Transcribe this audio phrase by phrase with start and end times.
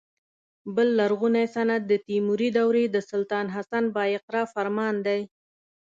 [0.75, 5.21] بل لرغونی سند د تیموري دورې د سلطان حسن بایقرا فرمان دی.